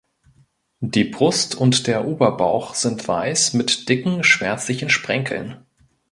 [0.79, 5.59] Die Brust und der Oberbauch sind weiß mit dicken schwärzlichen Sprenkeln.